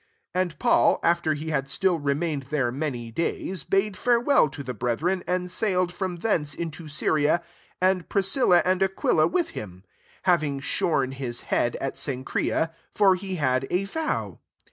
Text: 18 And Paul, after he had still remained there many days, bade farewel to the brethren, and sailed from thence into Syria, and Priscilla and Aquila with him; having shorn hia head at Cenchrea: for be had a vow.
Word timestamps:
18 0.33 0.41
And 0.41 0.57
Paul, 0.57 0.99
after 1.03 1.35
he 1.35 1.51
had 1.51 1.69
still 1.69 1.99
remained 1.99 2.47
there 2.49 2.71
many 2.71 3.11
days, 3.11 3.63
bade 3.63 3.95
farewel 3.95 4.49
to 4.49 4.63
the 4.63 4.73
brethren, 4.73 5.23
and 5.27 5.51
sailed 5.51 5.93
from 5.93 6.15
thence 6.15 6.55
into 6.55 6.87
Syria, 6.87 7.43
and 7.79 8.09
Priscilla 8.09 8.63
and 8.65 8.81
Aquila 8.81 9.27
with 9.27 9.49
him; 9.49 9.83
having 10.23 10.59
shorn 10.59 11.11
hia 11.11 11.33
head 11.45 11.75
at 11.75 11.97
Cenchrea: 11.97 12.71
for 12.95 13.15
be 13.15 13.35
had 13.35 13.67
a 13.69 13.83
vow. 13.83 14.39